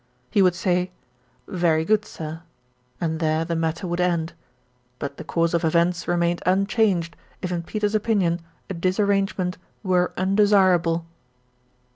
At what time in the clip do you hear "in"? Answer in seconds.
7.51-7.61